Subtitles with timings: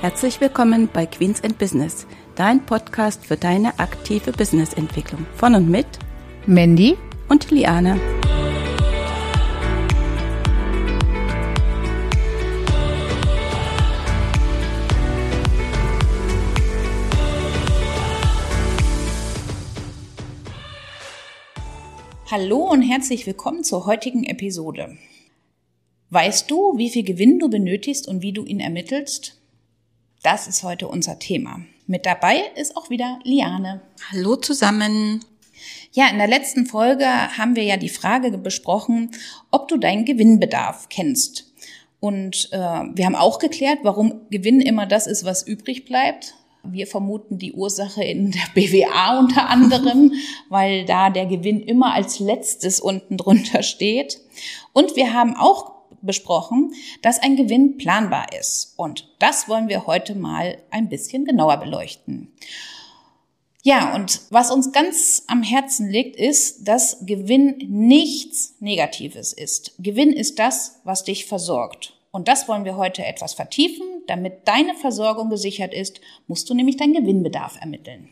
[0.00, 5.26] Herzlich willkommen bei Queens and Business, dein Podcast für deine aktive Businessentwicklung.
[5.36, 5.86] Von und mit
[6.46, 6.96] Mandy
[7.28, 8.00] und Liane.
[22.30, 24.96] Hallo und herzlich willkommen zur heutigen Episode.
[26.08, 29.39] Weißt du, wie viel Gewinn du benötigst und wie du ihn ermittelst?
[30.22, 31.60] Das ist heute unser Thema.
[31.86, 33.80] Mit dabei ist auch wieder Liane.
[34.12, 35.24] Hallo zusammen.
[35.92, 39.12] Ja, in der letzten Folge haben wir ja die Frage besprochen,
[39.50, 41.50] ob du deinen Gewinnbedarf kennst.
[42.00, 46.34] Und äh, wir haben auch geklärt, warum Gewinn immer das ist, was übrig bleibt.
[46.64, 50.12] Wir vermuten die Ursache in der BWA unter anderem,
[50.50, 54.20] weil da der Gewinn immer als letztes unten drunter steht.
[54.74, 56.72] Und wir haben auch besprochen,
[57.02, 58.74] dass ein Gewinn planbar ist.
[58.76, 62.32] Und das wollen wir heute mal ein bisschen genauer beleuchten.
[63.62, 69.74] Ja, und was uns ganz am Herzen liegt, ist, dass Gewinn nichts Negatives ist.
[69.78, 71.94] Gewinn ist das, was dich versorgt.
[72.10, 73.86] Und das wollen wir heute etwas vertiefen.
[74.06, 78.08] Damit deine Versorgung gesichert ist, musst du nämlich deinen Gewinnbedarf ermitteln.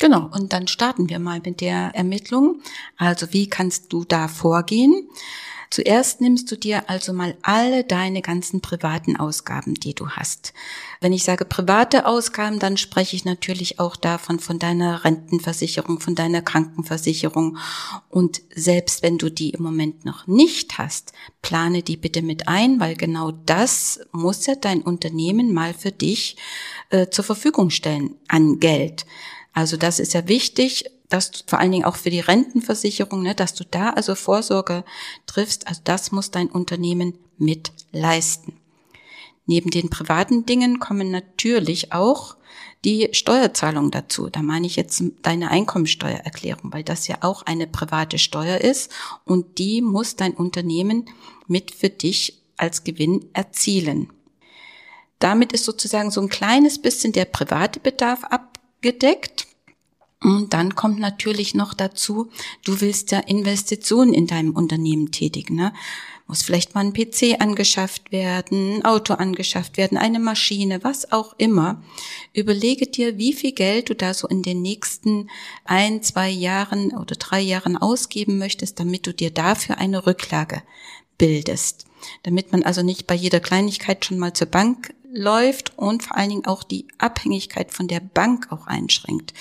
[0.00, 2.60] Genau, und dann starten wir mal mit der Ermittlung.
[2.96, 5.08] Also wie kannst du da vorgehen?
[5.70, 10.52] Zuerst nimmst du dir also mal alle deine ganzen privaten Ausgaben, die du hast.
[11.00, 16.14] Wenn ich sage private Ausgaben, dann spreche ich natürlich auch davon von deiner Rentenversicherung, von
[16.14, 17.58] deiner Krankenversicherung.
[18.08, 22.80] Und selbst wenn du die im Moment noch nicht hast, plane die bitte mit ein,
[22.80, 26.36] weil genau das muss ja dein Unternehmen mal für dich
[26.90, 29.06] äh, zur Verfügung stellen an Geld.
[29.52, 33.34] Also das ist ja wichtig, dass du vor allen Dingen auch für die Rentenversicherung, ne,
[33.34, 34.84] dass du da also Vorsorge
[35.26, 38.56] triffst, also das muss dein Unternehmen mit leisten.
[39.46, 42.36] Neben den privaten Dingen kommen natürlich auch
[42.84, 44.28] die Steuerzahlung dazu.
[44.28, 48.92] Da meine ich jetzt deine Einkommensteuererklärung, weil das ja auch eine private Steuer ist
[49.24, 51.06] und die muss dein Unternehmen
[51.46, 54.10] mit für dich als Gewinn erzielen.
[55.18, 59.46] Damit ist sozusagen so ein kleines bisschen der private Bedarf abgedeckt.
[60.22, 62.30] Und dann kommt natürlich noch dazu,
[62.64, 65.56] du willst ja Investitionen in deinem Unternehmen tätigen.
[65.56, 65.74] Ne?
[66.26, 71.34] Muss vielleicht mal ein PC angeschafft werden, ein Auto angeschafft werden, eine Maschine, was auch
[71.38, 71.82] immer.
[72.32, 75.28] Überlege dir, wie viel Geld du da so in den nächsten
[75.64, 80.62] ein, zwei Jahren oder drei Jahren ausgeben möchtest, damit du dir dafür eine Rücklage
[81.18, 81.86] bildest.
[82.22, 86.28] Damit man also nicht bei jeder Kleinigkeit schon mal zur Bank läuft und vor allen
[86.28, 89.32] Dingen auch die Abhängigkeit von der Bank auch einschränkt.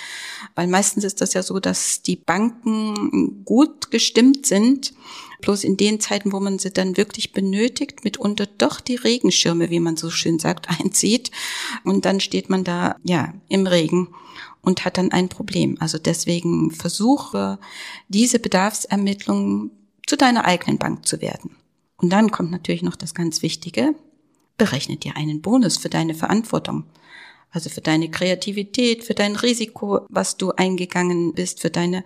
[0.55, 4.93] Weil meistens ist das ja so, dass die Banken gut gestimmt sind,
[5.41, 9.79] bloß in den Zeiten, wo man sie dann wirklich benötigt, mitunter doch die Regenschirme, wie
[9.79, 11.31] man so schön sagt, einzieht.
[11.83, 14.09] Und dann steht man da, ja, im Regen
[14.61, 15.77] und hat dann ein Problem.
[15.79, 17.59] Also deswegen versuche
[18.07, 19.71] diese Bedarfsermittlung
[20.07, 21.55] zu deiner eigenen Bank zu werden.
[21.97, 23.95] Und dann kommt natürlich noch das ganz Wichtige,
[24.57, 26.85] berechne dir einen Bonus für deine Verantwortung.
[27.51, 32.03] Also für deine Kreativität, für dein Risiko, was du eingegangen bist, für deine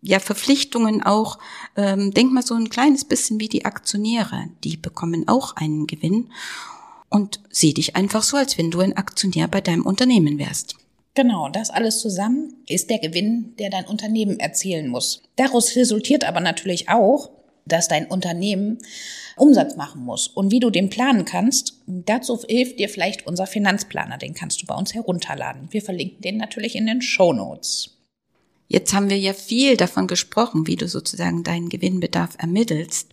[0.00, 1.40] ja, Verpflichtungen auch.
[1.76, 4.44] Ähm, denk mal so ein kleines bisschen wie die Aktionäre.
[4.62, 6.30] Die bekommen auch einen Gewinn.
[7.08, 10.76] Und sieh dich einfach so, als wenn du ein Aktionär bei deinem Unternehmen wärst.
[11.14, 15.22] Genau, das alles zusammen ist der Gewinn, der dein Unternehmen erzielen muss.
[15.36, 17.30] Daraus resultiert aber natürlich auch,
[17.64, 18.78] dass dein Unternehmen
[19.36, 20.28] Umsatz machen muss.
[20.28, 24.18] Und wie du den planen kannst, dazu hilft dir vielleicht unser Finanzplaner.
[24.18, 25.68] Den kannst du bei uns herunterladen.
[25.70, 27.90] Wir verlinken den natürlich in den Show Notes.
[28.68, 33.11] Jetzt haben wir ja viel davon gesprochen, wie du sozusagen deinen Gewinnbedarf ermittelst.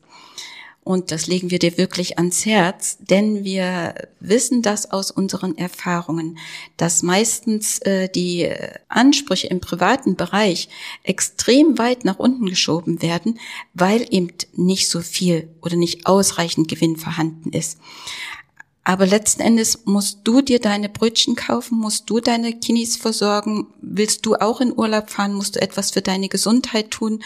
[0.84, 6.40] Und das legen wir dir wirklich ans Herz, denn wir wissen das aus unseren Erfahrungen,
[6.78, 8.50] dass meistens äh, die
[8.88, 10.70] Ansprüche im privaten Bereich
[11.04, 13.40] extrem weit nach unten geschoben werden,
[13.74, 17.78] weil eben nicht so viel oder nicht ausreichend Gewinn vorhanden ist.
[18.90, 24.26] Aber letzten Endes musst du dir deine Brötchen kaufen, musst du deine Kinis versorgen, willst
[24.26, 27.22] du auch in Urlaub fahren, musst du etwas für deine Gesundheit tun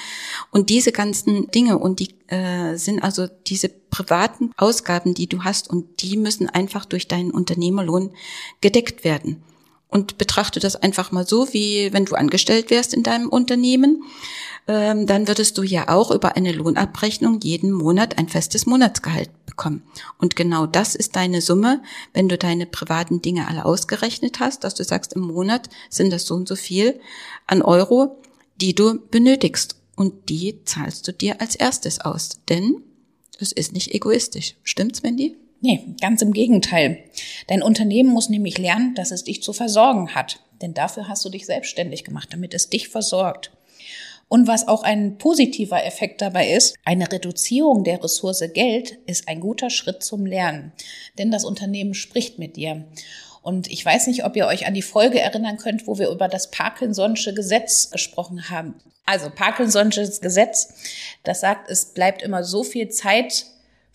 [0.51, 5.69] und diese ganzen Dinge und die äh, sind also diese privaten Ausgaben, die du hast
[5.69, 8.11] und die müssen einfach durch deinen Unternehmerlohn
[8.59, 9.41] gedeckt werden.
[9.93, 14.03] Und betrachte das einfach mal so, wie wenn du angestellt wärst in deinem Unternehmen
[14.67, 19.83] ähm, dann würdest du ja auch über eine Lohnabrechnung jeden Monat ein festes Monatsgehalt bekommen.
[20.17, 21.81] Und genau das ist deine Summe,
[22.13, 26.25] wenn du deine privaten Dinge alle ausgerechnet hast, dass du sagst, im Monat sind das
[26.25, 26.99] so und so viel
[27.45, 28.21] an Euro,
[28.61, 29.77] die du benötigst.
[29.95, 32.39] Und die zahlst du dir als erstes aus.
[32.49, 32.81] Denn
[33.37, 34.55] es ist nicht egoistisch.
[34.63, 35.37] Stimmt's, Wendy?
[35.63, 37.05] Nee, ganz im Gegenteil.
[37.47, 40.41] Dein Unternehmen muss nämlich lernen, dass es dich zu versorgen hat.
[40.61, 43.49] Denn dafür hast du dich selbstständig gemacht, damit es dich versorgt.
[44.27, 49.39] Und was auch ein positiver Effekt dabei ist, eine Reduzierung der Ressource Geld ist ein
[49.39, 50.73] guter Schritt zum Lernen.
[51.17, 52.83] Denn das Unternehmen spricht mit dir.
[53.41, 56.27] Und ich weiß nicht, ob ihr euch an die Folge erinnern könnt, wo wir über
[56.27, 58.75] das Parkinson'sche Gesetz gesprochen haben.
[59.05, 60.73] Also Parkinson'sches Gesetz,
[61.23, 63.45] das sagt, es bleibt immer so viel Zeit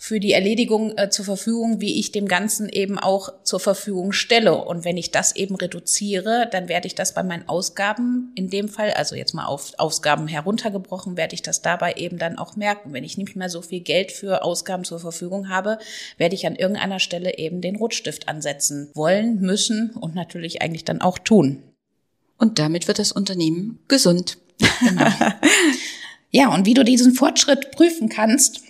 [0.01, 4.55] für die Erledigung äh, zur Verfügung, wie ich dem Ganzen eben auch zur Verfügung stelle.
[4.55, 8.69] Und wenn ich das eben reduziere, dann werde ich das bei meinen Ausgaben in dem
[8.69, 12.93] Fall, also jetzt mal auf Ausgaben heruntergebrochen, werde ich das dabei eben dann auch merken.
[12.93, 15.79] Wenn ich nicht mehr so viel Geld für Ausgaben zur Verfügung habe,
[16.17, 21.01] werde ich an irgendeiner Stelle eben den Rotstift ansetzen wollen, müssen und natürlich eigentlich dann
[21.01, 21.65] auch tun.
[22.39, 24.39] Und damit wird das Unternehmen gesund.
[24.81, 25.11] Genau.
[26.31, 28.61] Ja, und wie du diesen Fortschritt prüfen kannst,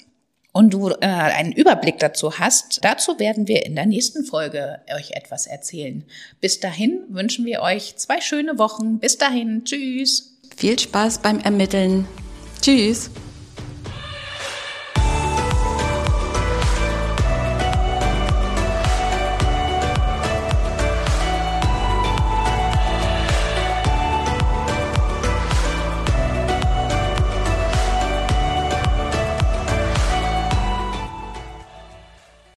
[0.59, 5.13] und du äh, einen Überblick dazu hast, dazu werden wir in der nächsten Folge euch
[5.13, 6.03] etwas erzählen.
[6.41, 8.99] Bis dahin wünschen wir euch zwei schöne Wochen.
[8.99, 10.37] Bis dahin, tschüss.
[10.57, 12.09] Viel Spaß beim Ermitteln.
[12.61, 13.09] Tschüss.